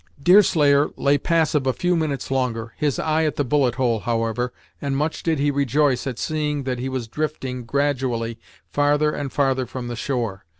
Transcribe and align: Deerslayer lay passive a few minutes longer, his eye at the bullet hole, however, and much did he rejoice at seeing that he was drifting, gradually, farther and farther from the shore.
Deerslayer 0.19 0.89
lay 0.97 1.15
passive 1.19 1.67
a 1.67 1.73
few 1.73 1.95
minutes 1.95 2.31
longer, 2.31 2.73
his 2.75 2.97
eye 2.97 3.23
at 3.23 3.35
the 3.35 3.43
bullet 3.43 3.75
hole, 3.75 3.99
however, 3.99 4.51
and 4.81 4.97
much 4.97 5.21
did 5.21 5.37
he 5.37 5.51
rejoice 5.51 6.07
at 6.07 6.17
seeing 6.17 6.63
that 6.63 6.79
he 6.79 6.89
was 6.89 7.07
drifting, 7.07 7.65
gradually, 7.65 8.39
farther 8.67 9.11
and 9.11 9.31
farther 9.31 9.67
from 9.67 9.89
the 9.89 9.95
shore. 9.95 10.43